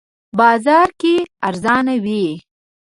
[0.39, 1.15] بازار کې
[1.47, 2.25] ارزانه وی